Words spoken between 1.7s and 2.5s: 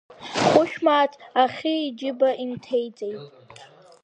иџьыба